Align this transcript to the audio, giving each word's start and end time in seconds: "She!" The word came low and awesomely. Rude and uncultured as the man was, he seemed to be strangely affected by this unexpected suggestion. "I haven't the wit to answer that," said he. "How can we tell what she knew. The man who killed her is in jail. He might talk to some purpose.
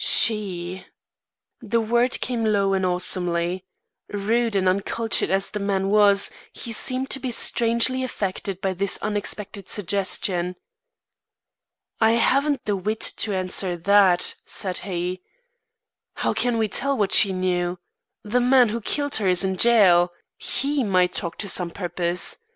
"She!" 0.03 0.83
The 1.61 1.79
word 1.79 2.19
came 2.21 2.43
low 2.43 2.73
and 2.73 2.83
awesomely. 2.83 3.65
Rude 4.09 4.55
and 4.55 4.67
uncultured 4.67 5.29
as 5.29 5.51
the 5.51 5.59
man 5.59 5.89
was, 5.91 6.31
he 6.53 6.71
seemed 6.71 7.11
to 7.11 7.19
be 7.19 7.29
strangely 7.29 8.03
affected 8.03 8.61
by 8.61 8.73
this 8.73 8.97
unexpected 9.03 9.69
suggestion. 9.69 10.55
"I 11.99 12.13
haven't 12.13 12.65
the 12.65 12.75
wit 12.75 13.01
to 13.17 13.35
answer 13.35 13.77
that," 13.77 14.33
said 14.47 14.77
he. 14.79 15.21
"How 16.15 16.33
can 16.33 16.57
we 16.57 16.67
tell 16.67 16.97
what 16.97 17.11
she 17.11 17.31
knew. 17.31 17.77
The 18.23 18.41
man 18.41 18.69
who 18.69 18.81
killed 18.81 19.13
her 19.17 19.27
is 19.27 19.43
in 19.43 19.55
jail. 19.55 20.11
He 20.35 20.83
might 20.83 21.13
talk 21.13 21.37
to 21.37 21.47
some 21.47 21.69
purpose. 21.69 22.37